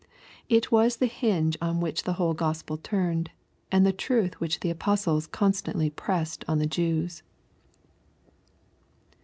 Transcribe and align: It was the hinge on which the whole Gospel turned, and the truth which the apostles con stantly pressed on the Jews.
It 0.49 0.71
was 0.71 0.95
the 0.97 1.05
hinge 1.05 1.55
on 1.61 1.79
which 1.79 2.05
the 2.05 2.13
whole 2.13 2.33
Gospel 2.33 2.75
turned, 2.75 3.29
and 3.71 3.85
the 3.85 3.93
truth 3.93 4.39
which 4.39 4.61
the 4.61 4.71
apostles 4.71 5.27
con 5.27 5.51
stantly 5.51 5.95
pressed 5.95 6.43
on 6.47 6.57
the 6.57 6.65
Jews. 6.65 7.21